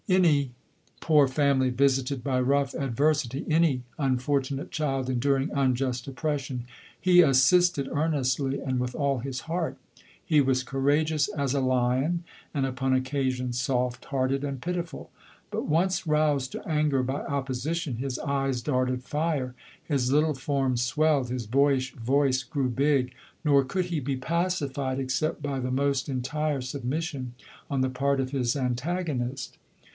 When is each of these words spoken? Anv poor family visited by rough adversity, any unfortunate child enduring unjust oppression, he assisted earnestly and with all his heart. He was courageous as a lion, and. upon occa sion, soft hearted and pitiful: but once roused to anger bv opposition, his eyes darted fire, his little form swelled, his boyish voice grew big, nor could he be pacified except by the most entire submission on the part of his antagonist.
Anv 0.09 0.49
poor 0.99 1.27
family 1.27 1.69
visited 1.69 2.21
by 2.23 2.41
rough 2.41 2.73
adversity, 2.73 3.45
any 3.49 3.83
unfortunate 3.99 4.69
child 4.71 5.09
enduring 5.09 5.51
unjust 5.53 6.05
oppression, 6.07 6.65
he 6.99 7.21
assisted 7.21 7.87
earnestly 7.93 8.59
and 8.59 8.79
with 8.79 8.95
all 8.95 9.19
his 9.19 9.41
heart. 9.41 9.77
He 10.25 10.41
was 10.41 10.63
courageous 10.63 11.27
as 11.29 11.53
a 11.53 11.61
lion, 11.61 12.23
and. 12.51 12.65
upon 12.65 12.91
occa 12.99 13.31
sion, 13.31 13.53
soft 13.53 14.05
hearted 14.05 14.43
and 14.43 14.59
pitiful: 14.59 15.11
but 15.51 15.67
once 15.67 16.07
roused 16.07 16.51
to 16.53 16.67
anger 16.67 17.03
bv 17.03 17.23
opposition, 17.29 17.97
his 17.97 18.17
eyes 18.19 18.61
darted 18.63 19.03
fire, 19.03 19.53
his 19.81 20.11
little 20.11 20.33
form 20.33 20.75
swelled, 20.77 21.29
his 21.29 21.45
boyish 21.45 21.93
voice 21.93 22.43
grew 22.43 22.69
big, 22.69 23.13
nor 23.45 23.63
could 23.63 23.85
he 23.85 23.99
be 23.99 24.17
pacified 24.17 24.99
except 24.99 25.41
by 25.43 25.59
the 25.59 25.71
most 25.71 26.09
entire 26.09 26.59
submission 26.59 27.33
on 27.69 27.79
the 27.81 27.89
part 27.89 28.19
of 28.19 28.31
his 28.31 28.55
antagonist. 28.57 29.57